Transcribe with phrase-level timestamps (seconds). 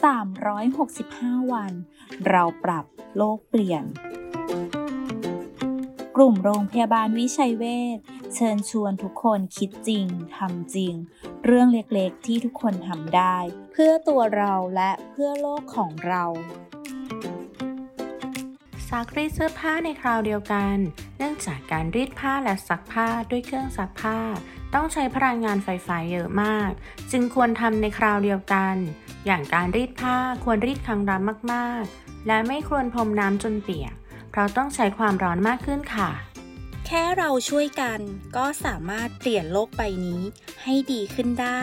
[0.00, 1.72] 365 วัน
[2.28, 2.84] เราปรับ
[3.16, 3.84] โลกเปลี่ยน
[6.16, 7.64] กลุ่มโรงพยาบาลวิชัยเว
[7.96, 7.98] ช
[8.34, 10.94] เชิญชวนทุกคนคิดจริงทำจริง
[11.44, 13.36] เรื่องเล็กๆที่ทุกคนทำได้
[13.72, 16.24] เพื่อตัวเราและเพื่อโลกของเรา
[18.88, 20.76] ซักรีดเสื้อผ้าในคราวเดียวกัน
[21.22, 24.18] นื่องจากการรีดผ้าและซักผ้าด้วยเครื่องซักผ้า
[24.74, 26.70] ต้องใช้พลังงานไฟฟ้าเยอะมาก
[27.10, 28.76] จึงควรทำในคราวเดียวกัน
[29.26, 31.16] อย่างการรีดผ้าควรรีดครั้งละ
[31.52, 33.94] มากๆ และไม่ควรพรมน้ำจนเปียก
[34.30, 36.10] เพราะต้องใช้ความร้อนมากขึ้นค่ะ
[36.86, 38.00] แค่เราช่วยกัน
[38.36, 40.22] ก็สามารถเปลี่ยนโลกใบนี้
[40.62, 41.62] ให้ดีขึ้นได้